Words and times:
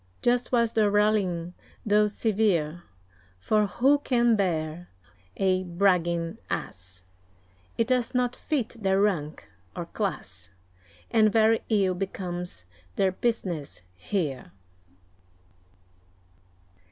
Just 0.23 0.51
was 0.51 0.73
the 0.73 0.89
rallying, 0.89 1.53
though 1.85 2.07
severe; 2.07 2.81
For 3.37 3.67
who 3.67 3.99
can 3.99 4.35
bear 4.35 4.89
a 5.37 5.61
bragging 5.63 6.39
Ass? 6.49 7.03
It 7.77 7.85
does 7.85 8.15
not 8.15 8.35
fit 8.35 8.69
their 8.69 8.99
rank 8.99 9.47
or 9.75 9.85
class, 9.85 10.49
And 11.11 11.31
very 11.31 11.59
ill 11.69 11.93
becomes 11.93 12.65
their 12.95 13.11
business 13.11 13.83
here. 13.95 14.51